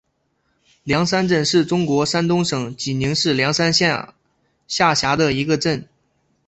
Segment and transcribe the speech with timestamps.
[0.83, 4.15] 梁山镇是中国山东省济宁市梁山县
[4.67, 5.87] 下辖的一个镇。